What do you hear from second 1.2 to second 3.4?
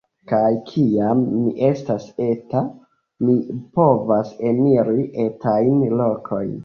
mi estas eta, mi